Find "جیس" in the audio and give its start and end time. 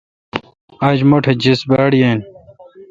1.41-1.61